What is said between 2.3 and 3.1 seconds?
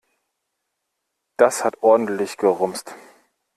gerumst.